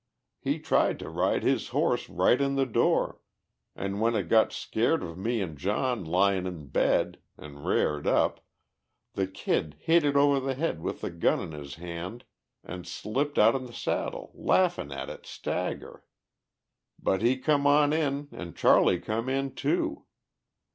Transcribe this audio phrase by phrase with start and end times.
[0.39, 3.19] He tried to ride his horse right in the door,
[3.75, 8.43] an' when it got scared of me an' John lyin' in bed, an' rared up,
[9.13, 12.23] the Kid hit it over the head with the gun in his hand,
[12.63, 16.03] an' slipped out'n the saddle, laughin' at it stagger.
[16.99, 20.05] "But he come on in an' Charley come in, too.